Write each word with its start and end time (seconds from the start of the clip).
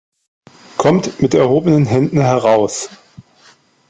Kommt 0.77 1.21
mit 1.21 1.35
erhobenen 1.35 1.85
Händen 1.85 2.21
heraus! 2.21 2.89